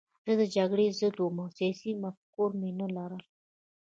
[0.25, 3.27] زه د جګړې ضد وم او سیاسي مفکوره مې نه لرله